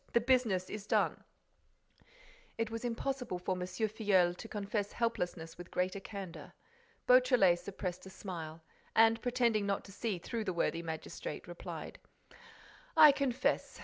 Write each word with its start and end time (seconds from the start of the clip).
The 0.13 0.19
business 0.19 0.67
is 0.67 0.87
done'?" 0.87 1.23
It 2.57 2.71
was 2.71 2.83
impossible 2.83 3.37
for 3.37 3.53
M. 3.55 3.61
Filleul 3.67 4.33
to 4.35 4.47
confess 4.47 4.93
helplessness 4.93 5.59
with 5.59 5.69
greater 5.69 5.99
candor. 5.99 6.53
Beautrelet 7.05 7.59
suppressed 7.59 8.07
a 8.07 8.09
smile 8.09 8.63
and, 8.95 9.21
pretending 9.21 9.67
not 9.67 9.85
to 9.85 9.91
see 9.91 10.17
through 10.17 10.45
the 10.45 10.53
worthy 10.53 10.81
magistrate, 10.81 11.47
replied: 11.47 11.99
"I 12.97 13.11
confess. 13.11 13.79